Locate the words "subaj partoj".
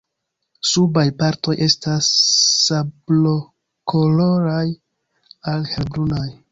0.69-1.55